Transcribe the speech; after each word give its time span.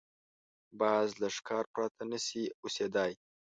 باز 0.79 1.07
له 1.21 1.27
ښکار 1.35 1.65
پرته 1.73 2.01
نه 2.11 2.19
شي 2.25 2.43
اوسېدای 2.63 3.11